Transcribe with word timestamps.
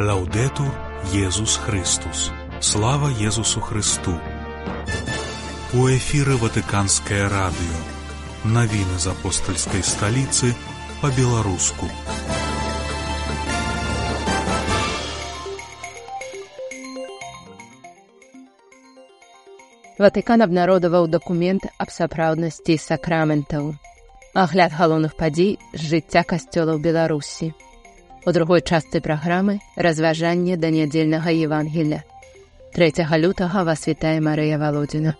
Лаўдетур 0.00 0.74
Езус 1.12 1.56
Христус. 1.56 2.32
Слава 2.60 3.10
Езусу 3.10 3.60
Христу. 3.60 4.18
У 5.72 5.86
эфіры 5.86 6.34
Ватыканскае 6.34 7.30
радыё. 7.30 7.78
Навіны 8.42 8.98
з 8.98 9.06
апостальскай 9.14 9.86
сталіцы 9.86 10.50
па-беларуску. 10.98 11.86
Ватыкан 20.02 20.42
абнародаваў 20.42 21.06
дакумент 21.06 21.70
аб 21.78 21.94
сапраўднасці 21.94 22.82
сакраментаў. 22.82 23.78
Агляд 24.34 24.74
галоўных 24.74 25.14
падзей 25.14 25.60
з 25.70 25.86
жыцця 25.86 26.26
касцёлаў 26.26 26.82
Беларусі. 26.82 27.54
У 28.26 28.32
другой 28.32 28.62
частцы 28.62 29.00
праграмы 29.04 29.60
разважанне 29.76 30.56
да 30.56 30.70
нядзельнага 30.70 31.28
Евангеля. 31.28 32.04
3 32.72 33.04
лютага 33.20 33.64
вас 33.64 33.86
вітае 33.86 34.20
Марыя 34.20 34.56
Володзіна. 34.56 35.12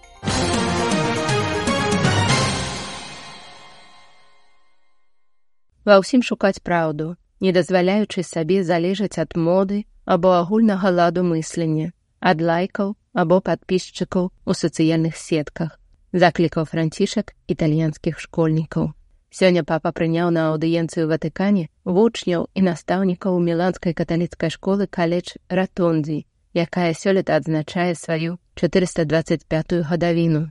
Ва 5.84 6.00
ўсім 6.00 6.24
шукаць 6.24 6.64
праўду, 6.64 7.20
не 7.44 7.52
дазваляючы 7.52 8.24
сабе 8.24 8.64
залежаць 8.64 9.20
ад 9.20 9.36
моды 9.36 9.84
або 10.08 10.32
агульнага 10.40 10.88
ладу 10.88 11.28
мыслення, 11.28 11.92
ад 12.24 12.40
лайкаў 12.40 12.96
або 13.12 13.44
падпісчыкаў 13.44 14.32
у 14.32 14.52
сацыяльных 14.56 15.20
сетках, 15.20 15.76
заклікаў 16.16 16.64
францішак 16.64 17.36
італьянскіх 17.52 18.16
школьнікаў. 18.16 18.96
Сёння 19.34 19.64
папа 19.66 19.90
прыняў 19.90 20.28
на 20.30 20.42
аўдыенцыю 20.50 21.10
Ватыкане 21.10 21.66
вучняў 21.82 22.46
і 22.54 22.60
настаўнікаў 22.66 23.38
міланскай 23.42 23.94
каталіцкай 24.00 24.50
школы 24.54 24.86
каледж 24.86 25.34
ратондзі, 25.50 26.18
якая 26.54 26.92
сёлета 26.94 27.34
адзначае 27.42 27.98
сваю 27.98 28.38
425 28.54 29.82
гадавіну. 29.90 30.42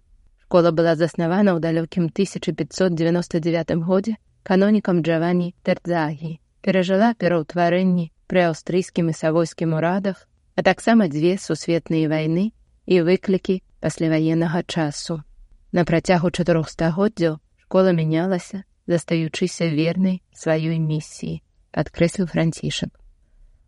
Школа 0.44 0.76
была 0.76 0.96
заснавана 1.00 1.56
ў 1.56 1.64
далёкім 1.64 2.12
1599 2.12 3.88
годзе 3.88 4.18
канонікам 4.44 5.00
Джавані 5.00 5.56
Тэрдзагі, 5.64 6.40
перажыла 6.60 7.16
пераўтварэнні 7.16 8.12
пры 8.28 8.52
аўстрыйскім 8.52 9.08
і 9.08 9.16
савойскім 9.16 9.80
урадах 9.80 10.28
а 10.56 10.62
таксама 10.62 11.08
дзве 11.08 11.38
сусветныя 11.40 12.12
вайны 12.12 12.52
і 12.86 13.00
выклікі 13.08 13.62
пасляваеннага 13.80 14.68
часу. 14.68 15.24
На 15.72 15.88
працягу 15.88 16.36
чатырох 16.36 16.68
стагоддзяў 16.68 17.40
школа 17.64 17.96
мянялася, 17.96 18.68
застаючыся 18.88 19.68
вернай 19.70 20.22
сваёй 20.34 20.80
місіі, 20.80 21.42
адкрэсліў 21.72 22.28
францішак. 22.28 22.92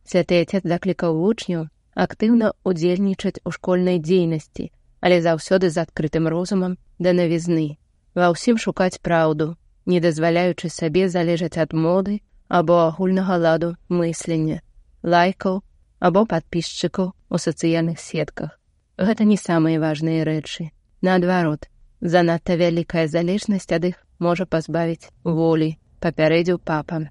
Святы 0.06 0.42
отец 0.44 0.64
заклікаў 0.64 1.18
вучняў 1.18 1.68
актыўна 1.96 2.52
удзельнічаць 2.64 3.42
у 3.46 3.52
школьнай 3.56 4.00
дзейнасці, 4.00 4.72
але 5.00 5.22
заўсёды 5.22 5.70
з 5.70 5.82
адкрытым 5.86 6.28
розумам 6.28 6.78
да 7.00 7.14
навізны, 7.14 7.78
ва 8.16 8.30
ўсім 8.36 8.60
шукаць 8.60 9.00
праўду, 9.00 9.56
не 9.86 10.00
дазваляючы 10.04 10.70
сабе 10.70 11.10
залежаць 11.10 11.58
ад 11.58 11.74
моды 11.74 12.22
або 12.48 12.80
агульнага 12.88 13.38
ладу 13.38 13.76
мыслення, 13.90 14.62
лайкаў 15.04 15.64
або 16.00 16.26
падпісчыкаў 16.26 17.14
у 17.30 17.38
сацыяльных 17.38 18.00
сетках. 18.00 18.60
Гэта 18.98 19.24
не 19.24 19.38
самыя 19.38 19.80
важныя 19.80 20.24
рэчы. 20.24 20.72
Наадварот, 21.02 21.68
занадта 22.02 22.56
вялікая 22.56 23.08
залежнасць 23.08 23.72
ад 23.72 23.92
іх 23.92 24.05
можа 24.20 24.46
пазбавіць 24.46 25.10
волі, 25.24 25.76
папярэдзіў 26.00 26.60
папа. 26.60 27.02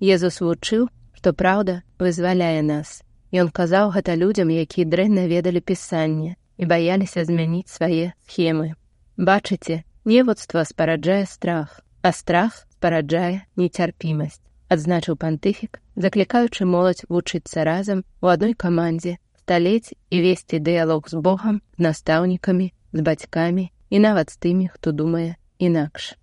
Езус 0.00 0.40
вучыў, 0.40 0.88
што 1.12 1.32
праўда 1.32 1.82
вызваляе 1.98 2.62
нас. 2.62 3.02
Ён 3.30 3.50
казаў 3.54 3.94
гэта 3.94 4.16
людзям, 4.16 4.50
якія 4.50 4.88
дрэнна 4.88 5.26
ведалі 5.30 5.60
пісанне 5.60 6.36
і 6.56 6.66
баяліся 6.66 7.24
змяніць 7.24 7.70
свае 7.70 8.12
схемы. 8.26 8.74
Бачыце, 9.16 9.84
неводства 10.04 10.64
спараджае 10.64 11.26
страх, 11.26 11.80
а 12.02 12.12
страх 12.12 12.66
спараджае 12.74 13.46
нецярпімасць 13.56 14.40
адзначыў 14.70 15.18
пантыфік, 15.18 15.80
заклікаючы 15.96 16.64
моладзь 16.64 17.04
вучыцца 17.10 17.66
разам 17.66 18.04
у 18.22 18.30
адной 18.32 18.54
камандзе, 18.54 19.18
сталець 19.42 19.92
і 20.14 20.22
весці 20.24 20.62
дыялог 20.62 21.10
з 21.10 21.18
Богам, 21.26 21.60
настаўнікамі, 21.76 22.70
з 22.94 23.06
бацькамі 23.06 23.66
і 23.90 24.02
нават 24.06 24.30
з 24.30 24.38
тымі, 24.46 24.70
хто 24.70 24.94
думае 24.94 25.34
інакш. 25.58 26.14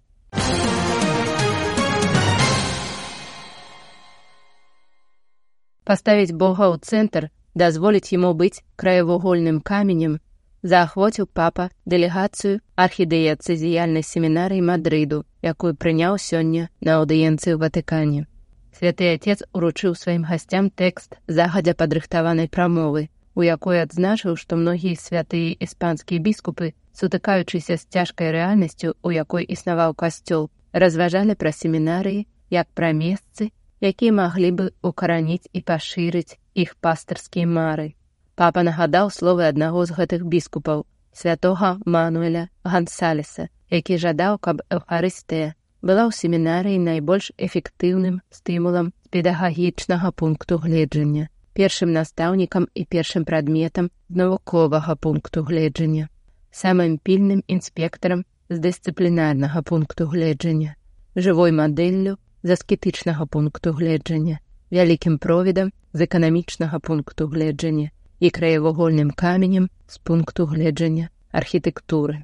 Паставіць 5.88 6.36
Бога 6.36 6.68
ў 6.68 6.84
цэнтр, 6.84 7.30
дазволіць 7.56 8.12
яму 8.12 8.34
быць 8.36 8.60
краевугольным 8.76 9.62
каменем, 9.64 10.20
заахвоціў 10.62 11.28
папа 11.40 11.70
дэлегацыю 11.86 12.60
архідэяцызіяльнай 12.76 14.04
семінарыі 14.04 14.66
Мадрыду, 14.70 15.24
якую 15.40 15.72
прыняў 15.80 16.20
сёння 16.20 16.68
на 16.84 17.00
аўдыенцыі 17.00 17.56
ў 17.56 17.60
Ватыкане. 17.64 18.28
Святы 18.76 19.08
отец 19.16 19.40
уручыў 19.56 19.96
сваім 19.96 20.28
гасцям 20.28 20.68
тэкст 20.70 21.16
загадзя 21.28 21.74
падрыхтаванай 21.74 22.52
прамовы, 22.52 23.08
у 23.38 23.46
якой 23.46 23.82
адзначыў, 23.86 24.34
што 24.42 24.58
многія 24.58 24.98
святыя 24.98 25.54
іспанскія 25.62 26.24
біскупы, 26.26 26.74
сутыкаючыся 26.98 27.78
з 27.78 27.86
цяжкай 27.94 28.34
рэальнасцю, 28.34 28.96
у 29.06 29.14
якой 29.14 29.46
існаваў 29.46 29.94
касцёл, 29.94 30.50
разважалі 30.74 31.38
пра 31.38 31.54
семінарыі 31.54 32.26
як 32.50 32.68
пра 32.74 32.90
месцы, 32.98 33.54
якія 33.80 34.18
маглі 34.20 34.50
бы 34.58 34.66
укараніць 34.82 35.54
і 35.54 35.62
пашырыць 35.62 36.42
іх 36.58 36.74
пастарскія 36.82 37.46
мары. 37.46 37.94
Папа 38.34 38.66
нагадаў 38.66 39.14
словы 39.14 39.46
аднаго 39.46 39.86
з 39.86 39.94
гэтых 40.02 40.26
біскупаў 40.26 40.86
святога 41.14 41.78
Мануэля 41.86 42.50
Гансалеса, 42.66 43.50
які 43.70 44.02
жадаў, 44.02 44.42
каб 44.42 44.66
эўхарыстыя 44.74 45.54
была 45.86 46.10
ў 46.10 46.12
семінарыі 46.14 46.82
найбольш 46.82 47.30
эфектыўным 47.38 48.22
стымулам 48.34 48.94
педагагічнага 49.14 50.12
пункту 50.12 50.58
гледжання, 50.58 51.30
першым 51.58 51.92
настаўнікам 51.98 52.68
і 52.74 52.86
першым 52.86 53.26
прадметам 53.26 53.90
з 54.10 54.16
навуковага 54.22 54.96
пункту 54.96 55.44
гледжання, 55.44 56.10
самым 56.54 56.98
пільным 57.02 57.42
інспектарам 57.48 58.24
з 58.50 58.62
дысцыплінарнага 58.66 59.64
пункту 59.66 60.06
гледжання, 60.14 60.76
жывой 61.16 61.52
мадэллю 61.52 62.18
з 62.44 62.58
аскетычнага 62.58 63.26
пункту 63.26 63.74
гледжання, 63.74 64.40
вялікім 64.72 65.18
провідам 65.18 65.74
з 65.94 66.06
эканамічнага 66.06 66.80
пункту 66.80 67.28
гледжання 67.28 67.90
і 68.20 68.30
краевугольным 68.30 69.12
каменем 69.12 69.70
з 69.88 69.98
пункту 69.98 70.46
гледжання 70.46 71.10
архітэктуры. 71.32 72.24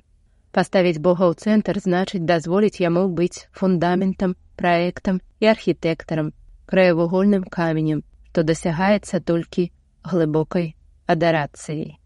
Паставіць 0.54 1.02
Бога 1.02 1.26
ў 1.30 1.34
цэнтр 1.34 1.82
значыць 1.82 2.26
дазволіць 2.30 2.82
яму 2.82 3.10
быць 3.10 3.50
фундаментам, 3.52 4.38
праектам 4.56 5.22
і 5.42 5.50
архітэктарам, 5.50 6.34
краевугольным 6.70 7.44
каменем, 7.44 8.04
што 8.34 8.42
дасягаецца 8.42 9.20
толькі 9.22 9.64
глыбокай 10.10 10.74
адарацыяй. 11.06 12.02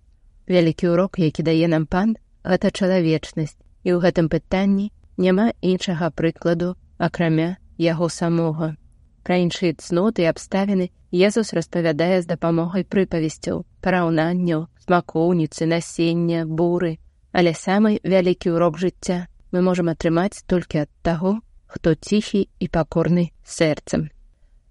Вялікі 0.52 0.92
ўрок, 0.92 1.24
які 1.24 1.46
дае 1.48 1.72
нам 1.72 1.88
пан, 1.88 2.20
гэта 2.44 2.68
чалавечнасць, 2.68 3.56
і 3.88 3.96
ў 3.96 4.04
гэтым 4.04 4.28
пытанні 4.28 4.92
няма 5.16 5.56
іншага 5.64 6.12
прыкладу, 6.12 6.76
акрамя 7.00 7.56
яго 7.80 8.12
самога. 8.12 8.76
Пра 9.24 9.40
іншыя 9.40 9.80
цноты 9.80 10.28
і 10.28 10.32
абставіны 10.36 10.90
Езус 11.16 11.56
распавядае 11.56 12.20
з 12.20 12.28
дапамогай 12.28 12.84
прыпавесцяў, 12.84 13.64
параўнанняў, 13.80 14.68
смакоўніцы, 14.84 15.64
насення, 15.64 16.44
буры, 16.44 17.00
Але 17.32 17.56
самы 17.56 18.04
вялікі 18.04 18.52
ўрок 18.52 18.84
жыцця 18.84 19.32
мы 19.56 19.64
можам 19.64 19.96
атрымаць 19.96 20.44
толькі 20.44 20.84
ад 20.84 20.92
таго, 21.08 21.40
хто 21.72 21.96
ціхі 21.96 22.52
і 22.60 22.68
пакорны 22.68 23.32
сэрцам. 23.48 24.12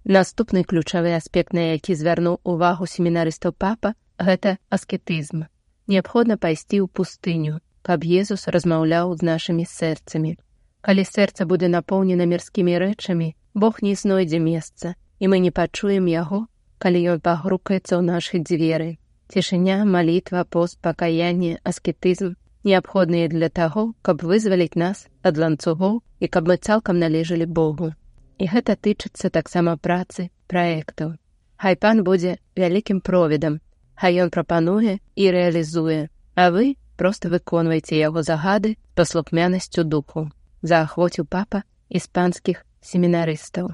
Наступны 0.08 0.62
ключавы 0.62 1.16
аспект, 1.16 1.52
на 1.52 1.74
які 1.74 1.94
звярнуў 1.98 2.38
увагу 2.46 2.86
семінарыстаў 2.86 3.52
папа, 3.58 3.90
гэта 4.22 4.58
аскетызм. 4.70 5.50
Неабходна 5.90 6.36
пайсці 6.38 6.78
ў 6.78 6.86
пустыню, 6.86 7.58
каб 7.82 8.06
Езус 8.06 8.46
размаўляў 8.46 9.18
з 9.18 9.26
нашымі 9.26 9.66
сэрцамі. 9.66 10.38
Калі 10.86 11.02
сэрца 11.02 11.42
будзе 11.50 11.66
напоўнена 11.74 12.22
мірскімі 12.22 12.78
рэчамі, 12.78 13.34
Бог 13.54 13.82
не 13.82 13.96
знойдзе 13.98 14.38
месца, 14.38 14.94
і 15.18 15.26
мы 15.26 15.42
не 15.42 15.50
пачуем 15.50 16.06
яго, 16.06 16.46
калі 16.78 17.02
ён 17.18 17.20
пагрукаецца 17.26 17.98
ў 17.98 18.02
нашы 18.06 18.38
дзверы. 18.46 19.02
Цішыня, 19.26 19.82
малітва, 19.82 20.46
пост, 20.46 20.78
пакаянне, 20.86 21.58
аскетызм 21.66 22.38
неабходныя 22.62 23.26
для 23.26 23.50
таго, 23.50 23.90
каб 24.06 24.22
вызваліць 24.22 24.78
нас 24.78 25.06
ад 25.26 25.34
ланцугоў 25.34 26.02
і 26.22 26.26
каб 26.30 26.46
мы 26.46 26.62
цалкам 26.62 27.02
належалі 27.02 27.50
Богу. 27.50 27.90
І 28.38 28.46
гэта 28.52 28.76
тычыцца 28.76 29.30
таксама 29.30 29.76
працы 29.76 30.28
праектаў. 30.46 31.16
Хай 31.56 31.76
пан 31.76 32.04
будзе 32.04 32.36
вялікім 32.56 33.00
провідам, 33.00 33.60
Хай 33.96 34.20
ён 34.20 34.28
прапануе 34.28 34.98
і 35.16 35.24
рэалізуе, 35.32 36.12
а 36.36 36.44
вы 36.52 36.76
проста 37.00 37.32
выконвайце 37.32 37.96
яго 37.96 38.20
загады 38.20 38.76
паслухмянасцю 38.92 39.84
духу, 39.88 40.28
заахвоціў 40.60 41.24
папа 41.24 41.62
іспанскіх 41.88 42.60
семінарыстаў. 42.84 43.72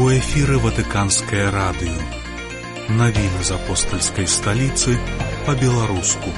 У 0.00 0.08
эфіры 0.08 0.56
ватыканскае 0.64 1.52
радыё. 1.52 2.00
Навіны 2.88 3.44
з 3.44 3.52
апостальскай 3.60 4.24
сталіцы 4.24 4.96
па-беларуску. 5.44 6.32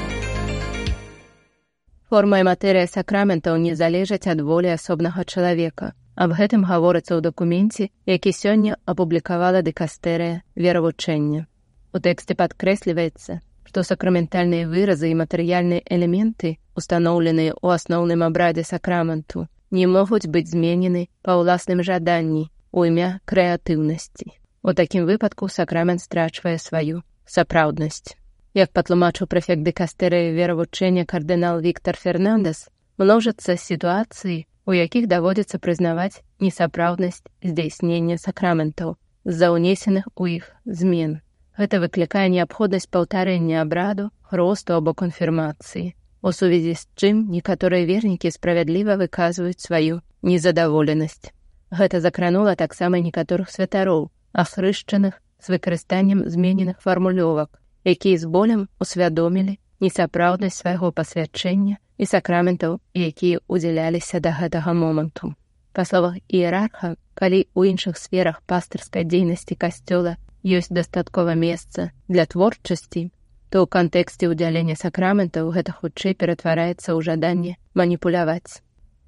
Форма 2.10 2.42
і 2.42 2.46
матэрыя 2.50 2.90
сакраментаў 2.90 3.62
не 3.62 3.78
залежаць 3.78 4.26
ад 4.26 4.42
волі 4.42 4.74
асобнага 4.74 5.22
чалавека. 5.22 5.94
Аб 6.16 6.32
гэтым 6.32 6.64
гаворыцца 6.64 7.12
ў 7.12 7.20
дакуменце, 7.20 7.92
які 8.08 8.32
сёння 8.32 8.80
апублікавала 8.88 9.60
дэкастэрыя 9.60 10.40
веравучэння. 10.56 11.44
У 11.92 12.00
тэксце 12.00 12.32
падкрэсліваецца, 12.40 13.40
што 13.68 13.84
сакраментальныя 13.84 14.64
выразы 14.64 15.12
і 15.12 15.18
матэрыяльныя 15.20 15.84
элементы, 15.84 16.56
устаноўленыя 16.72 17.52
ў 17.60 17.66
асноўным 17.76 18.24
абрадзе 18.24 18.64
сакраменту, 18.64 19.44
не 19.70 19.84
могуць 19.84 20.24
быць 20.24 20.48
зменены 20.48 21.08
па 21.20 21.36
ўласным 21.36 21.84
жаданні 21.84 22.48
у 22.72 22.88
імя 22.88 23.20
крэатыўнасці. 23.28 24.32
У 24.64 24.72
такім 24.72 25.04
выпадку 25.04 25.52
сакрамент 25.52 26.00
страчвае 26.00 26.56
сваю 26.56 27.04
сапраўднасць. 27.28 28.16
Як 28.56 28.72
патлумачыў 28.72 29.28
прэфект 29.28 29.68
дэкастэрыі 29.68 30.32
веравучэння 30.32 31.04
кардынал 31.04 31.60
Віктор 31.60 32.00
Фернандес, 32.00 32.68
множацца 32.96 33.60
сітуацыі, 33.60 34.46
у 34.66 34.74
якіх 34.74 35.06
даводзіцца 35.06 35.58
прызнаваць 35.62 36.22
несапраўднасць 36.42 37.22
здзяйснення 37.42 38.18
сакраментаў 38.18 38.96
з-за 39.24 39.50
ўнесеных 39.54 40.08
у 40.14 40.26
іх 40.30 40.50
змен. 40.66 41.20
Гэта 41.56 41.80
выклікае 41.80 42.26
неабходнасць 42.34 42.90
паўтарэння 42.90 43.62
абраду, 43.62 44.10
росту 44.30 44.74
або 44.74 44.92
канфірмацыі, 44.92 45.94
у 46.22 46.32
сувязі 46.32 46.74
з 46.74 46.84
чым 46.98 47.22
некаторыя 47.30 47.86
вернікі 47.86 48.34
справядліва 48.34 48.98
выказваюць 49.00 49.62
сваю 49.62 50.02
незадаволенасць. 50.22 51.30
Гэта 51.70 52.00
закранула 52.00 52.56
таксама 52.56 52.98
некаторых 52.98 53.50
святароў, 53.50 54.10
ахрышчаных 54.32 55.22
з 55.40 55.54
выкарыстаннем 55.54 56.26
змененых 56.26 56.82
фармулёвак, 56.82 57.62
якія 57.84 58.18
з 58.18 58.26
болем 58.26 58.68
усвядомілі 58.82 59.58
несапраўднасць 59.80 60.60
свайго 60.62 60.92
пасвячэння 60.92 61.76
і 61.98 62.04
сакраментаў, 62.12 62.78
якія 62.94 63.40
ўдзяляліся 63.48 64.20
да 64.20 64.32
гэтага 64.36 64.72
моманту. 64.72 65.32
Па 65.72 65.84
словах 65.84 66.16
іерарха, 66.28 66.96
калі 67.14 67.40
ў 67.52 67.72
іншых 67.72 67.98
сферах 68.00 68.40
пастырскай 68.48 69.04
дзейнасці 69.04 69.56
касцёла 69.56 70.16
ёсць 70.46 70.72
дастаткова 70.72 71.34
месца 71.34 71.90
для 72.08 72.24
творчасці, 72.24 73.10
то 73.50 73.64
ў 73.64 73.66
кантэксце 73.66 74.30
ўдзялення 74.30 74.76
сакраментаў 74.78 75.50
гэта 75.56 75.72
хутчэй 75.72 76.14
ператвараецца 76.14 76.94
ў 76.94 76.98
жаданне 77.08 77.52
маніпуляваць. 77.74 78.62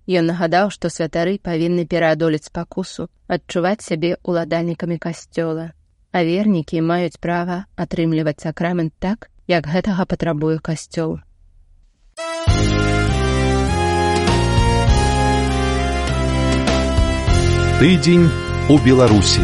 Ён 0.09 0.29
нагадаў, 0.33 0.71
што 0.73 0.89
святары 0.89 1.37
павінны 1.49 1.85
пераадолець 1.85 2.53
пакусу, 2.53 3.09
адчуваць 3.29 3.85
сябе 3.85 4.17
ўладальнікамі 4.25 4.97
касцёла, 4.97 5.73
а 6.17 6.19
вернікі 6.25 6.81
маюць 6.81 7.21
права 7.21 7.59
атрымліваць 7.77 8.41
сакрамент 8.41 8.95
так, 8.99 9.29
як 9.49 9.65
гэтага 9.67 10.05
патрабуе 10.05 10.61
касцёл. 10.61 11.19
Тыдзень 17.81 18.29
у 18.69 18.77
Беларусі. 18.85 19.41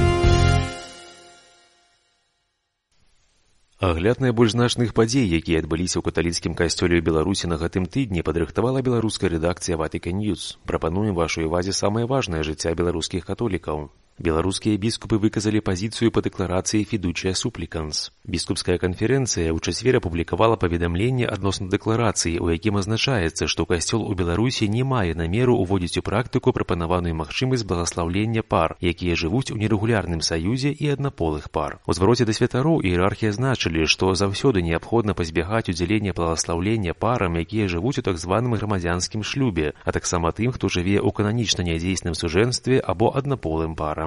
Агляд 3.79 4.21
найбольш 4.21 4.53
значных 4.53 4.93
падзей, 4.93 5.29
якія 5.29 5.61
адбыліся 5.63 6.01
ў 6.01 6.09
каталіцкім 6.09 6.53
касцёле 6.59 7.01
ў 7.01 7.05
Беларусі 7.05 7.49
на 7.49 7.57
гэтым 7.63 7.89
тыдні 7.89 8.25
падрыхтавала 8.27 8.83
беларуская 8.85 9.31
рэдакцыя 9.33 9.77
Ватыка 9.77 10.13
Ньюз. 10.13 10.59
Прапануем 10.65 11.15
вашай 11.15 11.49
увазе 11.49 11.73
самае 11.73 12.05
важнае 12.11 12.43
жыцця 12.49 12.75
беларускіх 12.75 13.25
католікаў. 13.29 13.89
Беларускія 14.15 14.79
біскупы 14.79 15.19
выказалі 15.19 15.59
пазіцыю 15.59 16.15
па 16.15 16.23
дэкларацыі 16.23 16.87
фідучая 16.87 17.35
супліканс. 17.35 18.15
Біскупская 18.23 18.79
канферэнцыя 18.79 19.51
ў 19.51 19.59
чацвер 19.59 19.99
апублікавала 19.99 20.55
паведамленне 20.55 21.27
адносна 21.27 21.67
дэкларацыі, 21.67 22.39
у 22.39 22.47
якім 22.55 22.79
азначаецца, 22.79 23.51
што 23.51 23.67
касцёл 23.67 24.07
у 24.07 24.15
Беларусі 24.15 24.71
не 24.71 24.87
мае 24.87 25.19
намеру 25.19 25.59
ўводзіць 25.59 25.99
у 25.99 26.03
практыку 26.07 26.55
прапанаваную 26.55 27.11
магчымасць 27.11 27.67
благаслаўлення 27.67 28.47
пар, 28.47 28.79
якія 28.79 29.19
жывуць 29.19 29.51
у 29.51 29.59
нерэгулярным 29.59 30.23
саюзе 30.23 30.71
і 30.71 30.95
аднаполых 30.95 31.51
пар. 31.51 31.83
У 31.83 31.91
звароце 31.99 32.23
да 32.23 32.39
святароў 32.39 32.87
іерархія 32.87 33.35
значылі, 33.35 33.91
што 33.91 34.15
заўсёды 34.15 34.63
неабходна 34.63 35.19
пазбягаць 35.19 35.75
удзялення 35.75 36.15
благаслаўлення 36.15 36.95
парам, 36.95 37.35
якія 37.43 37.67
жывуць 37.67 37.99
у 37.99 38.07
так 38.07 38.23
званым 38.23 38.55
грамадзянскім 38.55 39.27
шлюбе, 39.27 39.75
а 39.83 39.91
таксама 39.91 40.31
тым, 40.31 40.55
хто 40.55 40.71
жыве 40.71 41.03
ў 41.03 41.11
кананічна 41.11 41.67
нядзейсным 41.67 42.15
сужэнстве 42.15 42.79
або 42.79 43.11
аднаполым 43.11 43.75
парам. 43.75 44.04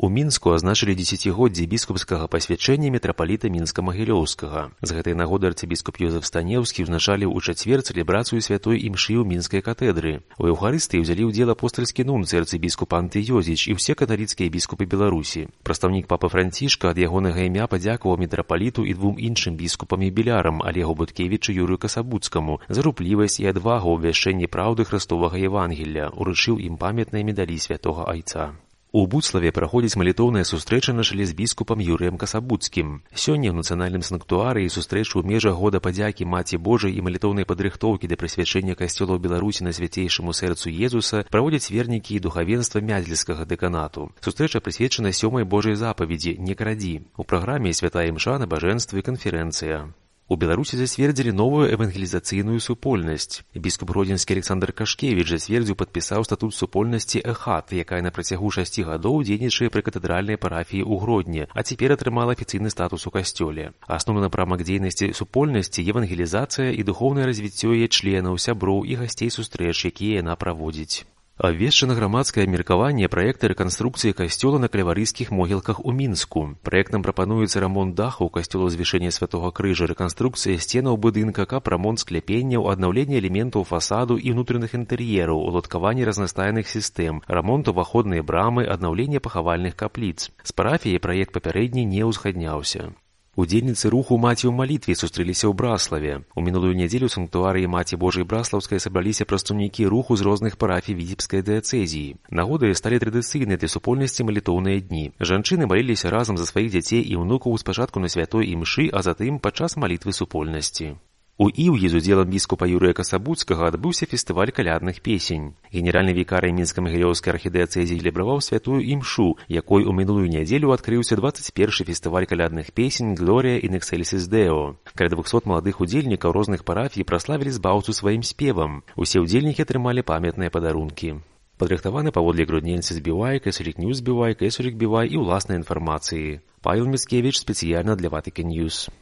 У 0.00 0.08
мінску 0.08 0.54
азначылі 0.56 0.94
дзесяцігоддзі 0.96 1.66
біскупскага 1.68 2.24
пасвячэння 2.32 2.88
метрапаліта 2.94 3.50
мінска-магілёўскага. 3.52 4.60
З 4.80 4.90
гэтай 4.96 5.12
нагоды 5.12 5.50
арцыбіскуп 5.52 6.00
Ёзеф 6.00 6.24
Станеўскі 6.24 6.86
ўзначаліў 6.86 7.28
у 7.28 7.42
чацвер 7.44 7.84
цэлебрацыю 7.84 8.40
святой 8.40 8.80
імшы 8.80 9.20
ў 9.20 9.28
мінскай 9.28 9.60
катэдры. 9.60 10.24
У 10.40 10.48
еўхарысты 10.48 11.02
ўзялі 11.04 11.28
ўдзел 11.28 11.52
апостальскі 11.52 12.08
нунцы 12.08 12.40
арцыбіскуп 12.40 12.96
Антыёзіч 12.96 13.68
і 13.68 13.76
ўсе 13.76 13.92
каталіцкія 13.92 14.48
біскупы 14.48 14.88
Беларусі. 14.88 15.52
Прадстаўнік 15.68 16.08
папы 16.08 16.32
Францішка 16.32 16.96
ад 16.96 17.02
ягонага 17.04 17.44
імя 17.44 17.68
падзякаваў 17.68 18.24
метрапаліту 18.24 18.88
і 18.88 18.96
двум 18.96 19.20
іншым 19.20 19.60
біскупам 19.60 20.00
і 20.00 20.08
білярам 20.08 20.64
Алегу 20.64 20.96
Буткевічу 20.96 21.52
Юрыю 21.52 21.76
Касабуцкаму 21.76 22.56
за 22.72 22.80
руплівасць 22.80 23.36
і 23.44 23.52
адвагу 23.52 24.00
ў 24.00 24.08
вяшчэнні 24.08 24.48
праўды 24.48 24.88
хрыстовага 24.88 25.36
Евангелля, 25.36 26.08
уручыў 26.16 26.56
ім 26.56 26.80
памятныя 26.80 27.20
медалі 27.20 27.60
святога 27.60 28.08
айца. 28.08 28.56
У 28.92 29.06
Буцлаве 29.06 29.52
праходзіць 29.54 29.94
малітоўная 30.00 30.42
сустрэча 30.42 30.90
на 30.90 31.04
чале 31.06 31.22
з 31.22 31.34
біскупам 31.38 31.78
Юрыем 31.78 32.16
Касабуцкім. 32.18 32.88
Сёння 33.14 33.54
ў 33.54 33.62
нацыянальным 33.62 34.02
санктуарыі 34.02 34.66
сустрэчу 34.66 35.22
ў 35.22 35.30
межах 35.30 35.54
года 35.54 35.78
падзякі 35.78 36.26
маці 36.26 36.58
Божай 36.58 36.98
і 36.98 37.04
малітоўнай 37.06 37.46
падрыхтоўкі 37.46 38.10
да 38.10 38.18
прысвячэння 38.18 38.74
касцёла 38.74 39.14
ў 39.14 39.22
Беларусі 39.22 39.62
на 39.62 39.70
свяцейшаму 39.70 40.34
сэрцу 40.34 40.74
Езуса 40.74 41.22
праводзяць 41.30 41.70
вернікі 41.70 42.18
і 42.18 42.24
духавенства 42.26 42.82
мядзельскага 42.82 43.46
дэканату. 43.46 44.10
Сустрэча 44.26 44.58
прысвечана 44.58 45.14
сёмай 45.14 45.46
Божай 45.46 45.78
запаведзі 45.78 46.34
не 46.42 46.58
крадзі. 46.58 47.06
У 47.14 47.22
праграме 47.22 47.70
святая 47.70 48.10
імша 48.10 48.42
на 48.42 48.50
бажэнствы 48.50 49.06
і 49.06 49.06
канферэнцыя. 49.06 49.86
У 50.30 50.36
Беларусі 50.38 50.76
зацвердзілі 50.78 51.32
новую 51.34 51.64
евангелізацыйную 51.74 52.60
супольнасць. 52.62 53.42
Біскуп 53.50 53.90
гродзенскі 53.90 54.36
Александр 54.38 54.70
Кашкевіч 54.80 55.26
зацвердзіў 55.26 55.74
падпісаў 55.80 56.22
статут 56.22 56.54
супольнасці 56.54 57.18
Эхат, 57.32 57.74
якая 57.74 57.98
на 58.06 58.14
працягу 58.14 58.54
шасці 58.54 58.86
гадоў 58.86 59.26
дзейнічае 59.26 59.72
пры 59.74 59.82
катэдральнай 59.82 60.38
парафіі 60.38 60.86
ў 60.86 61.02
Гродні, 61.02 61.50
а 61.50 61.66
цяпер 61.66 61.98
атрымала 61.98 62.38
афіцыйны 62.38 62.70
статус 62.70 63.10
у 63.10 63.14
касцёле. 63.18 63.74
Асноўны 63.90 64.30
напрамак 64.30 64.62
дзейнасці 64.62 65.10
супольнасці 65.18 65.82
евангелізацыя 65.82 66.70
і 66.78 66.86
духоўнае 66.86 67.26
развіццё 67.26 67.74
яе 67.74 67.90
членаў, 67.90 68.38
сяброў 68.38 68.86
і 68.86 69.02
гасцей 69.02 69.34
сустрэч, 69.34 69.82
якія 69.90 70.22
яна 70.22 70.38
праводзіць. 70.38 71.10
Абвешчана 71.40 71.94
грамадскае 71.96 72.44
меркаванне 72.52 73.08
праекта 73.08 73.48
рэканструкцыі 73.48 74.12
касцёла 74.12 74.58
на 74.60 74.68
кляварыйскіх 74.68 75.30
могілках 75.32 75.80
у 75.80 75.88
мінску. 75.88 76.42
Праектам 76.68 77.00
прапануецца 77.00 77.62
рамонт 77.64 77.96
даху 77.96 78.28
ў 78.28 78.34
касцёлу 78.34 78.68
звышэння 78.68 79.08
святого 79.08 79.48
крыжа, 79.48 79.88
рэканструкцыя 79.88 80.60
сценаў 80.60 81.00
будынка, 81.00 81.48
кап 81.48 81.72
рамонт 81.72 82.04
скляпенняў, 82.04 82.68
аднаўленне 82.68 83.16
элементаў 83.24 83.64
фасаду 83.64 84.20
і 84.20 84.36
ўнутраных 84.36 84.76
інтэр'ераў, 84.76 85.40
уладкаванне 85.40 86.04
разнастайных 86.04 86.68
сістэм, 86.68 87.24
рамонт 87.24 87.72
уваходныя 87.72 88.20
брамы, 88.20 88.68
аднаўленне 88.68 89.24
пахавальных 89.24 89.80
капліц. 89.80 90.28
З 90.44 90.52
парафіяй 90.52 91.00
праект 91.00 91.32
папярэдні 91.32 91.88
не 91.88 92.04
ўзгадняўся. 92.04 92.92
Удзельніцы 93.38 93.90
руху 93.94 94.18
маці 94.18 94.50
ў 94.50 94.54
малітве 94.58 94.94
сустрэліся 94.98 95.46
ў 95.46 95.54
браславе. 95.54 96.14
У 96.34 96.42
мінулую 96.42 96.74
нядзелю 96.74 97.06
санктуарыі 97.06 97.70
маці 97.70 97.94
Божай 97.94 98.26
браслаўскай 98.26 98.82
сабраліся 98.82 99.22
прадстаўнікі 99.22 99.86
руху 99.86 100.18
з 100.18 100.26
розных 100.26 100.58
парафій 100.58 100.98
візіпскай 100.98 101.46
дыяцэзіі. 101.46 102.18
Нагодай 102.34 102.74
сталі 102.74 102.98
традыцыйныя 102.98 103.54
для 103.54 103.70
супольнасці 103.70 104.26
малітоўныя 104.26 104.82
дні. 104.82 105.14
Жанчыны 105.22 105.70
маліліся 105.70 106.10
разам 106.10 106.42
за 106.42 106.50
сваіх 106.50 106.74
дзяцей 106.74 107.06
і 107.06 107.22
ўнукаў 107.22 107.54
спачатку 107.62 108.02
на 108.02 108.10
святой 108.10 108.50
імшы, 108.50 108.90
а 108.90 109.06
затым 109.06 109.38
падчас 109.38 109.78
малітвы 109.78 110.10
супольнасці. 110.10 110.98
У 111.40 111.48
Іўі 111.48 111.88
з 111.88 111.96
удзелам 111.96 112.28
біскупа 112.28 112.66
Юрыя 112.68 112.92
Касабуцкага 112.92 113.70
адбыўся 113.72 114.04
фестываль 114.04 114.50
калядных 114.52 115.00
песень. 115.00 115.56
Генеральны 115.72 116.12
вікарый 116.12 116.52
мінска-магілёўскай 116.52 117.32
архідэцэзіі 117.32 118.04
лебраваў 118.04 118.44
святую 118.44 118.84
імшу, 118.84 119.40
якой 119.48 119.88
у 119.88 119.96
мінулую 119.96 120.28
нядзелю 120.28 120.76
адкрыўся 120.76 121.16
21 121.16 121.88
фестываль 121.88 122.28
калядных 122.28 122.76
песень 122.76 123.16
Глорія 123.16 123.56
і 123.56 123.72
Нексельсіс 123.72 124.28
Дэо. 124.28 124.76
Каля 124.92 125.16
200 125.16 125.48
маладых 125.48 125.80
удзельнікаў 125.80 126.36
розных 126.36 126.68
парафій 126.68 127.08
праславілі 127.08 127.56
збаўцу 127.56 127.96
сваім 127.96 128.20
спевам. 128.20 128.84
Усе 129.00 129.24
ўдзельнікі 129.24 129.64
атрымалі 129.64 130.04
памятныя 130.04 130.52
падарункі. 130.52 131.24
Падрыхтаваны 131.56 132.12
паводле 132.12 132.44
грудненцы 132.44 132.92
збівай, 132.92 133.40
кэсурік 133.40 133.80
ньюс 133.80 134.04
збівай, 134.04 134.36
кэсурік 134.36 134.76
бівай 134.76 135.08
і 135.08 135.24
ўласнай 135.24 135.56
інфармацыі. 135.64 136.44
Павел 136.60 136.84
Міцкевіч 136.84 137.40
спецыяльна 137.40 137.96
для 137.96 138.12
Ватыка 138.12 138.44
Ньюс. 138.44 138.92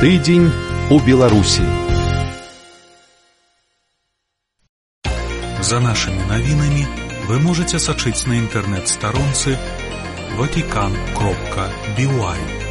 Тыдзень 0.00 0.50
у 0.90 0.98
Беларусі. 0.98 1.62
За 5.60 5.80
нашими 5.80 6.24
новинами 6.24 6.86
вы 7.28 7.38
можете 7.38 7.78
сочить 7.78 8.26
на 8.26 8.38
интернет-сторонце 8.38 9.58
vatican.by. 10.38 12.69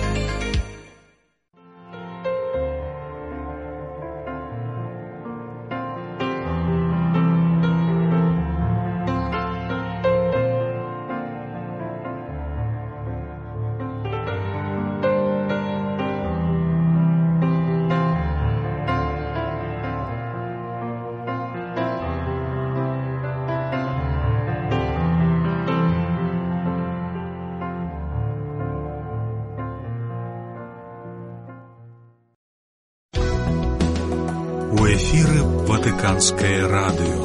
У 34.70 34.86
эфіры 34.86 35.42
ватыканскае 35.66 36.70
радыё. 36.70 37.22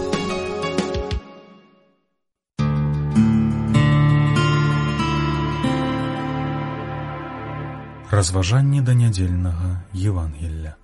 Разважанні 8.11 8.81
да 8.81 8.95
нядзельнага 8.95 9.85
Евангелля. 9.93 10.77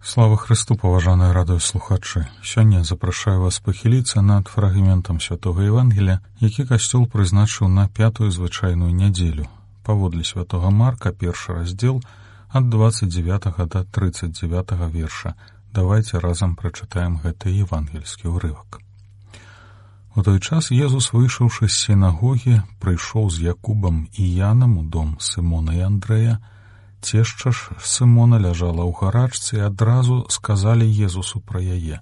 Слава 0.00 0.36
Христу, 0.36 0.76
паважаныя 0.76 1.32
радыёслухачы. 1.34 2.28
Сёння 2.44 2.84
запрашаю 2.84 3.42
вас 3.42 3.58
пахіліцца 3.58 4.22
над 4.22 4.46
фрагментам 4.46 5.18
святого 5.18 5.66
Евангеля, 5.66 6.20
які 6.38 6.62
касцёл 6.62 7.10
прызначыў 7.10 7.66
на 7.66 7.88
пятую 7.88 8.30
звычайную 8.30 8.94
нядзелю. 8.94 9.50
Паводле 9.82 10.22
святого 10.22 10.70
Марка 10.70 11.10
першы 11.10 11.54
раздзел– 11.54 12.00
ад 12.48 12.68
29 12.68 13.68
до 13.68 13.84
39 13.84 14.72
верша. 14.92 15.34
Давайте 15.72 16.18
разам 16.18 16.56
прачытаем 16.56 17.20
гэты 17.20 17.52
евангельскі 17.52 18.32
ўрывак. 18.32 18.80
У 20.16 20.22
той 20.22 20.40
час 20.40 20.70
Езус, 20.72 21.12
выйшаўшы 21.12 21.68
з 21.68 21.76
сінагогі, 21.76 22.62
прыйшоў 22.80 23.28
з 23.28 23.52
Якубам 23.52 24.08
і 24.16 24.24
Янам 24.24 24.78
у 24.80 24.84
дом 24.84 25.20
Сымона 25.20 25.76
і 25.76 25.84
Андрэя. 25.84 26.40
Цешча 27.04 27.52
ж 27.52 27.76
Сымона 27.84 28.40
ляжала 28.40 28.88
ў 28.88 28.96
гарачцы 28.96 29.60
і 29.60 29.68
адразу 29.68 30.24
сказалі 30.32 30.88
Езусу 30.88 31.44
пра 31.44 31.60
яе. 31.60 32.00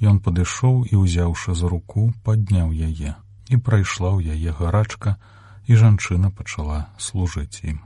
Ён 0.00 0.24
падышоў 0.24 0.88
і, 0.88 0.96
узяўшы 0.96 1.52
за 1.52 1.68
руку, 1.68 2.16
падняў 2.24 2.72
яе, 2.72 3.20
і 3.52 3.56
прайшла 3.60 4.16
ў 4.16 4.32
яе 4.32 4.56
гарачка, 4.56 5.20
і 5.68 5.76
жанчына 5.76 6.32
пачала 6.32 6.88
служыць 6.96 7.60
ім. 7.60 7.84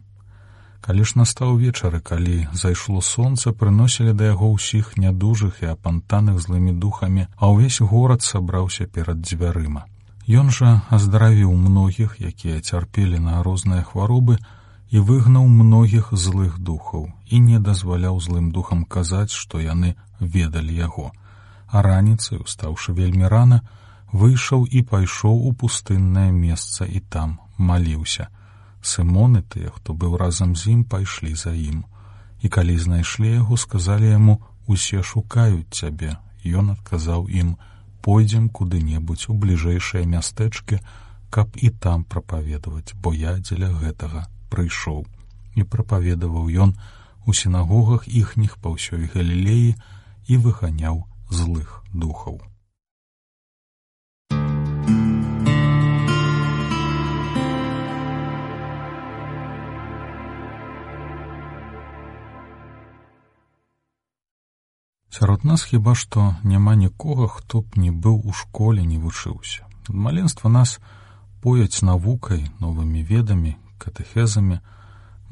Калі 0.80 1.04
ж 1.04 1.18
настаў 1.18 1.58
вечары, 1.58 2.00
калі 2.00 2.46
зайшло 2.52 3.00
сонца, 3.02 3.52
прыносілі 3.52 4.14
да 4.14 4.30
яго 4.30 4.54
ўсіх 4.54 4.94
нядужых 4.96 5.62
і 5.62 5.74
апантаных 5.74 6.38
злымі 6.40 6.72
духамі, 6.72 7.26
а 7.36 7.50
ўвесь 7.50 7.80
горад 7.80 8.22
сабраўся 8.22 8.86
перад 8.86 9.20
дзвярыма. 9.20 9.84
Ён 10.28 10.52
жа 10.52 10.82
аздаравіў 10.92 11.52
многіх, 11.56 12.16
якія 12.20 12.60
цярпелі 12.60 13.18
на 13.18 13.42
розныя 13.42 13.82
хваробы 13.82 14.38
і 14.90 15.00
выгнаў 15.00 15.48
многіх 15.48 16.12
злых 16.12 16.58
духаў 16.60 17.08
і 17.26 17.40
не 17.40 17.58
дазваляў 17.58 18.20
злым 18.20 18.52
духам 18.52 18.84
казаць, 18.84 19.32
што 19.32 19.60
яны 19.60 19.96
ведалі 20.20 20.74
яго. 20.76 21.12
А 21.66 21.82
раніцай, 21.82 22.38
устаўшы 22.38 22.92
вельмі 22.92 23.28
рана, 23.28 23.60
выйшаў 24.12 24.64
і 24.70 24.82
пайшоў 24.88 25.48
у 25.48 25.52
пустыннае 25.52 26.30
месца 26.32 26.84
і 26.84 27.00
там 27.00 27.38
маліўся. 27.58 28.28
Сымоны 28.82 29.42
тыя, 29.42 29.70
хто 29.74 29.94
быў 29.94 30.16
разам 30.16 30.54
з 30.56 30.74
ім, 30.74 30.84
пайшлі 30.84 31.34
за 31.34 31.52
ім. 31.52 31.84
І 32.40 32.48
калі 32.48 32.78
знайшлі 32.78 33.30
яго, 33.42 33.56
сказалі 33.56 34.06
яму: 34.06 34.38
усе 34.66 35.02
шукаюць 35.02 35.70
цябе. 35.70 36.16
Ён 36.44 36.70
адказаў 36.76 37.28
ім: 37.28 37.56
пойдзем 38.02 38.48
куды-небудзь 38.48 39.28
у 39.28 39.34
бліжэйшыя 39.34 40.06
мястэчкі, 40.06 40.78
каб 41.30 41.56
і 41.56 41.70
там 41.70 42.04
прапаведаваць, 42.04 42.94
бо 42.94 43.12
я 43.12 43.36
дзеля 43.38 43.72
гэтага 43.74 44.28
прыйшоў. 44.48 45.04
І 45.54 45.64
прапаведаваў 45.64 46.48
ён 46.48 46.76
у 47.26 47.34
сінагогах 47.34 48.08
іхніх 48.08 48.56
па 48.62 48.72
ўсёй 48.76 49.10
галілеі 49.12 49.74
і 50.28 50.34
выганяў 50.36 51.04
злых 51.28 51.82
духаў. 51.92 52.40
Сярод 65.18 65.44
нас 65.44 65.64
хіба 65.66 65.94
што 65.98 66.36
няма 66.46 66.74
нікога, 66.78 67.26
хто 67.26 67.60
б 67.66 67.82
не 67.82 67.90
быў 67.90 68.20
у 68.22 68.32
школе 68.32 68.84
не 68.86 68.98
вучыўся. 69.02 69.66
Маленства 69.88 70.46
нас 70.48 70.78
пояць 71.42 71.82
навукай, 71.82 72.44
новымі 72.62 73.02
ведамі, 73.02 73.56
катэхезамі. 73.82 74.60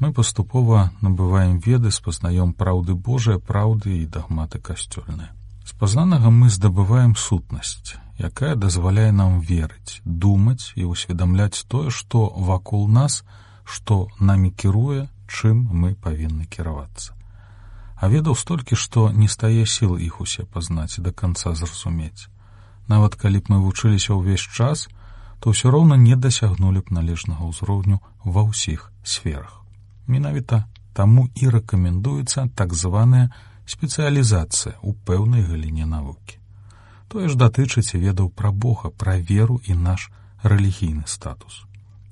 Мы 0.03 0.11
паступова 0.11 0.91
набываем 0.99 1.63
веды, 1.63 1.95
спазнаём 1.95 2.51
праўды 2.51 2.99
Божыя 2.99 3.39
праўды 3.39 4.03
і 4.03 4.11
дагматы 4.11 4.59
касцёльныя. 4.59 5.31
З 5.63 5.71
пазнанага 5.79 6.35
мы 6.35 6.51
здабываем 6.51 7.15
сутнасць, 7.15 7.95
якая 8.19 8.55
дазваляе 8.59 9.15
нам 9.15 9.39
верыць, 9.39 10.03
думаць 10.03 10.75
і 10.75 10.91
ўсведамляць 10.91 11.63
тое, 11.63 11.95
што 11.95 12.27
вакол 12.35 12.89
нас, 12.91 13.23
што 13.63 14.07
намі 14.19 14.51
кіруе, 14.51 15.07
чым 15.31 15.63
мы 15.71 15.95
павінны 15.95 16.43
кіравацца 16.43 17.16
а 17.97 18.07
ведаў 18.07 18.35
столькі, 18.37 18.75
што 18.75 19.09
не 19.11 19.27
стае 19.27 19.65
сіл 19.65 19.97
іх 19.97 20.21
усе 20.21 20.45
пазнаць 20.45 20.97
і 20.97 21.03
да 21.09 21.11
канца 21.11 21.53
зразумець. 21.57 22.29
Нават 22.87 23.15
калі 23.15 23.41
б 23.41 23.45
мы 23.49 23.57
вучыліся 23.65 24.13
ўвесь 24.13 24.45
час, 24.45 24.87
то 25.39 25.51
ўсё 25.51 25.73
роўна 25.73 25.97
не 25.97 26.15
дасягнулі 26.15 26.85
б 26.85 26.93
належнага 26.93 27.45
ўзроўню 27.49 27.99
ва 28.23 28.41
ўсіх 28.45 28.93
сферах. 29.03 29.61
Менавіта 30.07 30.65
таму 30.93 31.27
і 31.35 31.49
рэкамендуецца 31.53 32.49
так 32.55 32.73
званая 32.73 33.29
спецыялізацыя 33.65 34.77
ў 34.79 34.91
пэўнай 35.05 35.43
галіне 35.43 35.85
навукі. 35.85 36.39
Тое 37.11 37.27
ж 37.31 37.35
датычыць 37.35 37.97
ведаў 37.97 38.29
пра 38.29 38.51
Бога, 38.51 38.89
пра 38.89 39.17
веру 39.17 39.59
і 39.65 39.75
наш 39.75 40.09
рэлігійны 40.43 41.07
статус. 41.07 41.67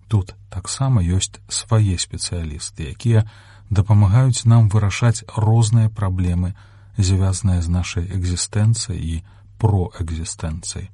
Тут 0.07 0.35
таксама 0.49 1.01
ёсць 1.01 1.41
свае 1.49 1.97
спецыялісты, 1.97 2.91
якія 2.93 3.25
дапамагаюць 3.69 4.45
нам 4.45 4.69
вырашаць 4.69 5.23
розныя 5.35 5.89
праблемы, 5.89 6.55
звязаныя 6.97 7.61
з 7.61 7.69
нашай 7.69 8.05
экзістэнцыяй 8.05 8.99
і 8.99 9.23
проэкзістэнцыяй. 9.59 10.89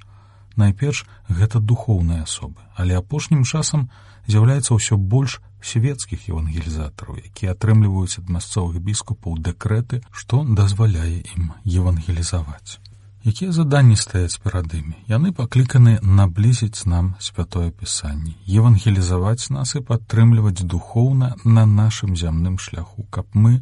Найперш 0.55 1.05
гэта 1.29 1.59
духоўныя 1.59 2.23
асобы, 2.27 2.59
але 2.75 2.97
апошнім 2.97 3.43
часам 3.43 3.89
з'яўляецца 4.27 4.75
ўсё 4.75 4.97
больш 4.97 5.39
свецкіх 5.61 6.27
евангелізатараў, 6.27 7.21
якія 7.31 7.53
атрымліваюць 7.55 8.19
ад 8.19 8.29
мясцовых 8.29 8.81
біскупаў 8.81 9.37
дэкрэты, 9.39 10.01
што 10.11 10.43
дазваляе 10.43 11.21
ім 11.37 11.53
евангелізаваць. 11.65 12.90
Якія 13.25 13.51
заданні 13.51 13.95
стаяць 13.95 14.41
перад 14.41 14.73
імі? 14.73 14.95
Яны 15.05 15.29
пакліканы 15.31 15.99
наблізіць 16.01 16.89
нам 16.89 17.13
святое 17.19 17.69
пісанне, 17.69 18.33
евангелізаваць 18.49 19.53
нас 19.53 19.75
і 19.77 19.81
падтрымліваць 19.85 20.65
духоўна 20.65 21.35
на 21.45 21.65
нашым 21.69 22.17
зямным 22.17 22.57
шляху, 22.57 23.05
каб 23.13 23.29
мы, 23.33 23.61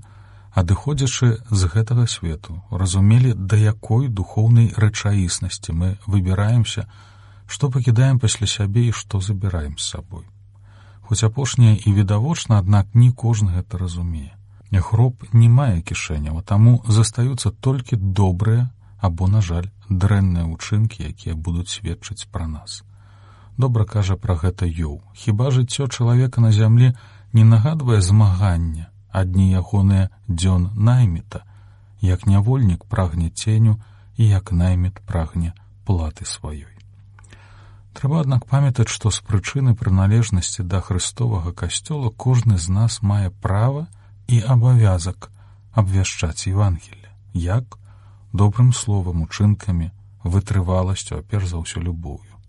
адыходзячы 0.56 1.44
з 1.52 1.72
гэтага 1.76 2.08
свету, 2.08 2.64
разумелі, 2.72 3.36
да 3.36 3.60
якой 3.60 4.08
духоўнай 4.08 4.72
рэчаіснасці 4.78 5.76
мы 5.76 5.92
выбіраемся, 6.08 6.88
што 7.46 7.68
пакідаем 7.70 8.24
пасля 8.24 8.48
сябе 8.48 8.88
і 8.88 8.96
што 8.96 9.20
забіраем 9.20 9.76
з 9.76 9.92
сабой. 9.92 10.24
Хоць 11.04 11.24
апошняе 11.28 11.76
і 11.76 11.94
відавочна, 12.00 12.64
аднак 12.64 12.96
не 12.96 13.12
кожны 13.12 13.60
гэта 13.60 13.78
разумее. 13.78 14.32
Гроб 14.72 15.28
не 15.34 15.50
мае 15.50 15.82
кішэняў, 15.82 16.44
таму 16.48 16.80
застаюцца 16.88 17.52
толькі 17.52 18.00
добрыя, 18.00 18.70
або, 19.00 19.28
на 19.28 19.42
жаль, 19.42 19.72
дрэнныя 19.90 20.46
ўчынкі, 20.46 21.08
якія 21.08 21.36
будуць 21.36 21.72
сведчыць 21.72 22.28
пра 22.32 22.48
нас. 22.48 22.84
Добра 23.58 23.86
кажа 23.86 24.16
пра 24.16 24.36
гэта 24.36 24.68
ёў. 24.68 25.02
Хіба 25.16 25.52
жыццё 25.52 25.88
чалавека 25.88 26.42
на 26.42 26.52
зямлі 26.52 26.94
не 27.34 27.44
нагадвае 27.44 28.02
змагання, 28.02 28.92
адні 29.12 29.52
ягоныя 29.52 30.10
дзён 30.28 30.72
найміта, 30.76 31.44
як 32.02 32.28
нявольнік 32.28 32.84
прагне 32.86 33.30
ценю 33.30 33.80
і 34.18 34.28
як 34.28 34.52
найміт 34.52 35.00
прагне 35.08 35.54
платы 35.86 36.28
сваёй. 36.28 36.76
Трэба, 37.96 38.22
аднак 38.22 38.46
памятаць, 38.46 38.92
што 38.92 39.12
з 39.12 39.20
прычыны 39.24 39.76
прыналежнасці 39.76 40.64
да 40.64 40.80
хрыстовага 40.80 41.52
касцёла 41.52 42.12
кожны 42.12 42.58
з 42.58 42.70
нас 42.70 43.02
мае 43.02 43.32
права 43.32 43.88
і 44.28 44.40
абавязак 44.44 45.32
абвяшчаць 45.74 46.48
Евангелле. 46.48 47.10
Як? 47.34 47.79
Добрым 48.34 48.74
словам, 48.74 49.22
учынкамі, 49.24 49.92
вытрываласцю, 50.24 51.20
а 51.20 51.24
перш 51.24 51.50
за 51.50 51.58
ўсё 51.58 51.82
любоўю. 51.82 52.40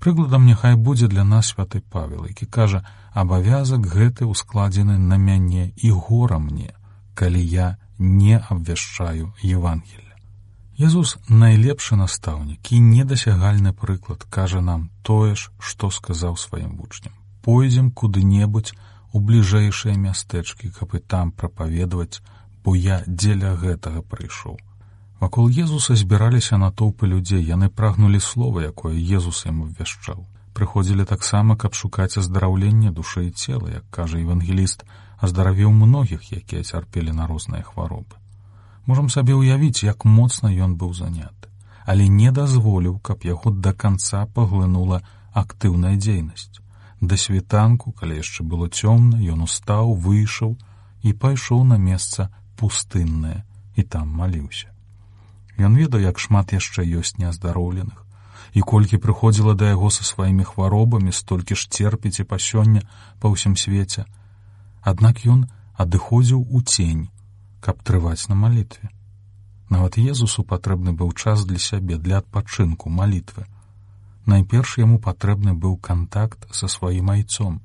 Прыкладам 0.00 0.46
няхай 0.46 0.76
будзе 0.76 1.08
для 1.08 1.24
нас 1.24 1.52
святы 1.52 1.80
Павел, 1.80 2.26
які 2.26 2.46
кажа: 2.46 2.84
абавязак 3.12 3.80
гэты 3.80 4.24
ускладзены 4.24 4.98
на 4.98 5.16
мяне 5.16 5.72
і 5.76 5.90
гора 5.90 6.38
мне, 6.38 6.74
калі 7.14 7.40
я 7.40 7.78
не 7.98 8.38
абвяшчаю 8.38 9.32
Евангель. 9.42 10.06
Езус 10.76 11.16
найлепшы 11.28 11.96
настаўнік 11.96 12.72
і 12.72 12.80
недасягальны 12.80 13.72
прыклад 13.72 14.26
кажа 14.28 14.60
нам 14.60 14.90
тое 15.02 15.34
ж, 15.34 15.48
што 15.58 15.88
сказаў 15.88 16.36
сваім 16.36 16.76
вучням. 16.76 17.14
Пойдзем 17.40 17.90
куды-небудзь 17.90 18.76
у 19.12 19.20
бліжэйшыя 19.20 19.96
мястэчкі, 19.96 20.68
каб 20.76 20.92
і 20.92 21.00
там 21.00 21.32
прапаведаваць, 21.32 22.20
бо 22.62 22.76
я 22.76 23.00
дзеля 23.06 23.56
гэтага 23.56 24.04
прыйшоў. 24.04 24.60
Вакол 25.20 25.48
Езуса 25.48 25.96
збіраліся 25.96 26.58
натоўпы 26.60 27.08
людзей, 27.08 27.40
яны 27.40 27.70
прагнулі 27.72 28.20
слова, 28.20 28.60
якое 28.68 28.92
Езус 29.00 29.46
ім 29.48 29.62
абвяшчаў. 29.64 30.26
Прыходзілі 30.52 31.08
таксама, 31.08 31.56
каб 31.56 31.72
шукаць 31.72 32.20
аздараўленне 32.20 32.92
душы 32.92 33.24
і 33.28 33.30
цела, 33.32 33.80
як 33.80 33.84
кажа 33.90 34.20
евангеліст, 34.20 34.84
аздаравіў 35.16 35.72
многіх, 35.72 36.20
якія 36.32 36.62
цярпелі 36.62 37.16
на 37.16 37.26
розныя 37.26 37.64
хваробы. 37.64 38.20
Можам 38.84 39.08
сабе 39.08 39.32
ўявіць, 39.32 39.88
як 39.88 40.04
моцна 40.04 40.52
ён 40.52 40.76
быў 40.76 40.92
заняты, 40.92 41.48
але 41.88 42.08
не 42.12 42.30
дазволіў, 42.30 43.00
каб 43.00 43.24
яго 43.24 43.50
да 43.50 43.72
канца 43.72 44.28
паглынула 44.36 45.00
актыўная 45.32 45.96
дзейнасць. 45.96 46.60
Да 47.00 47.16
світанку, 47.16 47.92
калі 47.92 48.20
яшчэ 48.20 48.44
было 48.44 48.68
цёмна, 48.68 49.16
ён 49.16 49.48
устаў, 49.48 49.96
выйшаў 49.96 50.56
і 51.02 51.12
пайшоў 51.12 51.64
на 51.64 51.80
месца 51.80 52.28
пустыннае 52.56 53.44
і 53.76 53.82
там 53.82 54.08
маліўся. 54.12 54.75
Ён 55.56 55.76
ведаў, 55.76 56.00
як 56.04 56.18
шмат 56.20 56.52
яшчэ 56.52 56.84
ёсць 56.84 57.16
неаздароўленых, 57.16 58.04
і 58.52 58.60
колькі 58.60 59.00
прыходзіла 59.00 59.54
да 59.56 59.72
яго 59.72 59.90
са 59.90 60.04
сваімі 60.04 60.44
хваробамі, 60.44 61.12
столькі 61.12 61.56
ж 61.56 61.68
церпіць 61.68 62.20
і 62.20 62.28
па 62.28 62.36
сёння 62.36 62.84
па 63.20 63.32
ўсім 63.32 63.56
свеце. 63.56 64.04
Аднак 64.80 65.24
ён 65.24 65.48
адыходзіў 65.74 66.44
у 66.44 66.60
цень, 66.62 67.08
каб 67.60 67.82
трываць 67.82 68.28
на 68.28 68.36
малітве. 68.36 68.92
Нават 69.68 69.98
Езусу 69.98 70.44
патрэбны 70.44 70.92
быў 70.92 71.12
час 71.12 71.44
для 71.44 71.58
сябе 71.58 71.96
для 71.98 72.18
адпачынку 72.22 72.90
малітвы. 72.90 73.46
Найперш 74.26 74.78
яму 74.78 74.98
патрэбны 75.02 75.54
быў 75.54 75.76
кантакт 75.76 76.46
са 76.52 76.68
сваім 76.68 77.10
айцом, 77.10 77.60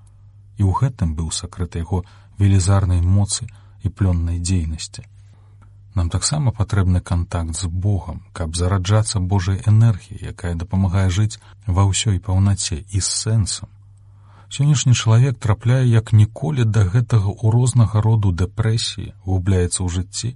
і 0.57 0.65
ў 0.65 0.71
гэтым 0.81 1.13
быў 1.19 1.29
сакрыт 1.31 1.75
яго 1.75 2.03
велізарнай 2.39 3.01
моцы 3.01 3.45
і 3.83 3.89
плённай 3.89 4.39
дзейнасці. 4.39 5.05
Нам 5.93 6.09
таксама 6.09 6.51
патрэбны 6.55 7.01
кантакт 7.01 7.57
з 7.57 7.67
Богам, 7.67 8.23
каб 8.31 8.55
зараджацца 8.55 9.19
Божай 9.19 9.59
энергіяй, 9.67 10.31
якая 10.31 10.55
дапамагае 10.55 11.09
жыць 11.09 11.39
ва 11.67 11.83
ўсёй 11.89 12.19
паўнаце 12.19 12.79
і 12.79 12.99
з 12.99 13.07
сэнсам. 13.07 13.67
Сённяшні 14.51 14.95
чалавек 14.95 15.39
трапляе 15.39 15.83
як 15.87 16.11
ніколі 16.11 16.63
да 16.63 16.87
гэтага 16.87 17.27
ў 17.31 17.51
рознага 17.55 17.99
роду 18.03 18.31
дэпрэсіі 18.31 19.11
губляецца 19.27 19.83
ў 19.83 19.87
жыцці. 19.91 20.31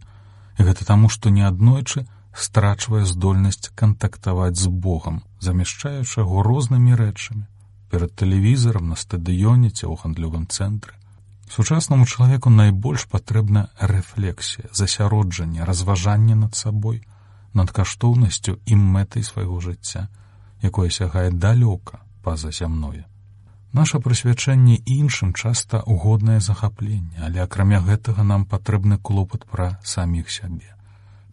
І 0.59 0.61
гэта 0.67 0.87
таму, 0.87 1.07
што 1.11 1.31
неаднойчы 1.31 2.07
страчвае 2.35 3.03
здольнасць 3.07 3.71
кантактаваць 3.75 4.59
з 4.59 4.67
Богам, 4.67 5.23
замяшчаючы 5.39 6.23
яго 6.23 6.43
рознымі 6.43 6.95
рэчамі 6.99 7.47
перад 7.91 8.11
тэлевізарам 8.19 8.91
на 8.91 8.99
стадыёне 8.99 9.71
ці 9.71 9.87
ў 9.87 9.95
гандлёвым 10.03 10.47
цэнтры. 10.51 10.99
Сучаснаму 11.49 12.05
чалавеку 12.05 12.49
найбольш 12.49 13.05
патрэбна 13.07 13.69
рэфлексія, 13.79 14.69
засяроджанне, 14.73 15.63
разважанне 15.63 16.35
над 16.35 16.55
сабой, 16.55 17.03
над 17.53 17.71
каштоўнасцю 17.71 18.59
і 18.65 18.75
мэтай 18.75 19.23
свайго 19.23 19.59
жыцця, 19.61 20.09
якое 20.61 20.89
сягае 20.89 21.29
далёка 21.31 22.01
па-за 22.23 22.51
зямное. 22.51 23.05
Наша 23.75 23.99
прысвячэнне 23.99 24.75
іншым 24.87 25.33
часта 25.33 25.81
угоднае 25.83 26.39
захапленне, 26.39 27.19
але 27.19 27.43
акрамя 27.43 27.79
гэтага 27.83 28.23
нам 28.23 28.45
патрэбны 28.45 28.97
клопат 28.97 29.45
пра 29.45 29.79
саміх 29.83 30.31
сябе. 30.31 30.71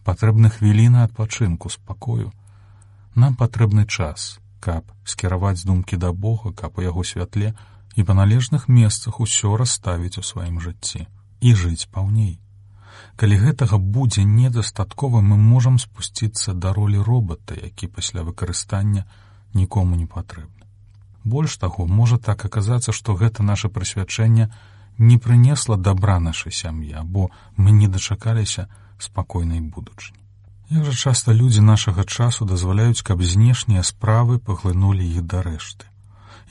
Патрэбны 0.03 0.49
хвіліна 0.51 1.05
адпачынку 1.07 1.69
спакою. 1.69 2.33
Нам 3.15 3.35
патрэбны 3.39 3.87
час, 3.87 4.39
каб 4.59 4.83
скіраваць 5.05 5.63
думкі 5.63 5.95
да 5.97 6.11
Бога, 6.11 6.51
каб 6.51 6.77
у 6.77 6.83
яго 6.83 7.03
святле 7.03 7.55
і 7.95 8.03
па 8.03 8.13
належных 8.13 8.67
месцах 8.67 9.19
усё 9.19 9.57
расставіць 9.57 10.17
у 10.17 10.23
сваім 10.23 10.59
жыцці 10.59 11.05
і 11.41 11.53
жыць 11.53 11.89
паўней. 11.91 12.39
Калі 13.15 13.35
гэтага 13.37 13.77
будзе 13.77 14.23
недастаткова, 14.23 15.21
мы 15.21 15.37
можам 15.37 15.77
спусціцца 15.79 16.53
да 16.53 16.73
ролі 16.73 16.97
робата, 16.97 17.53
які 17.53 17.87
пасля 17.87 18.23
выкарыстання 18.23 19.05
нікому 19.53 19.95
не 19.95 20.05
патрэбны. 20.05 20.65
Больш 21.23 21.57
таго, 21.57 21.85
можа 21.85 22.17
так 22.17 22.45
аказацца, 22.45 22.91
што 22.91 23.13
гэта 23.13 23.43
наше 23.43 23.69
прысвячэнне 23.69 24.49
не 24.97 25.17
прынесла 25.17 25.77
добра 25.77 26.19
нашай 26.19 26.51
сям'і, 26.51 26.97
бо 27.03 27.29
мы 27.55 27.71
не 27.71 27.87
дачакаліся 27.87 28.67
спакойнай 28.97 29.61
будучыні. 29.61 30.19
Як 30.69 30.85
жа 30.85 30.93
часта 30.93 31.33
людзі 31.33 31.61
нашага 31.61 32.03
часу 32.03 32.45
дазваляюць, 32.45 33.05
каб 33.05 33.21
знешнія 33.21 33.83
справы 33.83 34.39
паглынулі 34.39 35.05
іх 35.05 35.21
да 35.21 35.43
рэшты. 35.45 35.85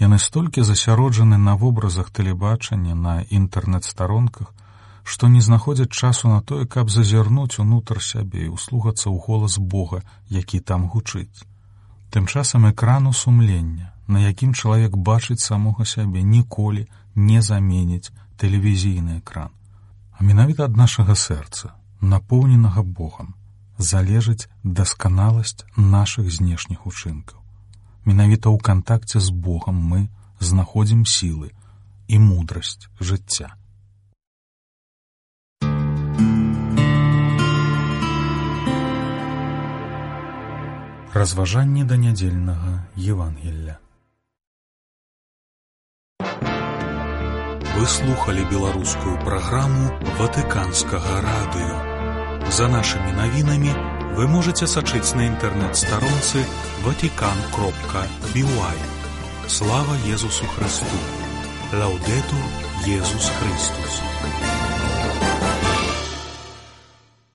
Яны 0.02 0.18
столькі 0.18 0.64
засяроджаны 0.66 1.36
на 1.38 1.54
вобразах 1.54 2.10
тэлебачання 2.10 2.94
на 2.98 3.14
інтэрнэт-старонках, 3.22 4.48
што 5.04 5.28
не 5.28 5.40
знаходзяць 5.40 5.94
часу 5.94 6.28
на 6.28 6.40
тое, 6.42 6.66
каб 6.66 6.90
зазірнуць 6.90 7.62
унутр 7.62 8.02
сябе 8.02 8.46
і 8.46 8.54
услугацца 8.56 9.06
ў 9.10 9.16
голас 9.26 9.58
Бога, 9.74 10.02
які 10.26 10.58
там 10.58 10.88
гучыць. 10.90 11.46
Тым 12.10 12.26
часам 12.26 12.66
экрану 12.70 13.12
сумлення, 13.12 13.92
на 14.08 14.24
якім 14.26 14.54
чалавек 14.54 14.96
бачыць 14.96 15.44
самога 15.44 15.86
сябе 15.86 16.22
ніколі 16.22 16.88
не 17.14 17.42
заменіць 17.42 18.10
тэлевізійны 18.42 19.20
экран. 19.22 19.54
А 20.18 20.26
менавіта 20.26 20.66
ад 20.66 20.76
нашага 20.76 21.14
сэрца, 21.14 21.78
напоўненага 22.00 22.82
Богам, 22.82 23.34
залежыць 23.78 24.50
дасканаласць 24.64 25.62
нашых 25.76 26.26
знешніх 26.30 26.90
учынкаў. 26.90 27.41
Менавіта 28.04 28.50
ў 28.50 28.58
кантакце 28.58 29.22
з 29.22 29.30
Богам 29.30 29.78
мы 29.78 30.10
знаходзім 30.42 31.06
сілы 31.06 31.54
і 32.10 32.18
мудрасць 32.18 32.90
жыцця. 32.98 33.54
Разважанне 41.14 41.84
да 41.84 41.94
нядзельнага 41.94 42.88
Евангелля. 42.96 43.78
Вы 47.78 47.86
слухали 47.86 48.42
беларускую 48.50 49.14
праграму 49.22 49.94
ватыканскага 50.18 51.22
радыё. 51.22 51.78
За 52.50 52.66
нашымі 52.66 53.14
навінамі 53.14 53.91
вы 54.16 54.26
можете 54.28 54.66
сачыць 54.66 55.14
на 55.16 55.24
інтэрнэт-старонцы 55.28 56.44
ватикан 56.84 57.38
кропка 57.54 58.04
бівай. 58.34 58.78
Слава 59.48 59.96
Езусу 60.06 60.44
Христу! 60.54 60.98
Лаўдету 61.72 62.36
Езус 62.86 63.30
Христус! 63.38 64.02